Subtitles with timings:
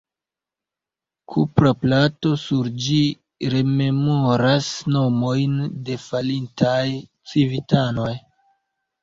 [1.33, 2.97] Kupra plato sur ĝi
[3.55, 5.55] rememoras nomojn
[5.91, 6.83] de falintaj
[7.35, 8.11] civitanoj.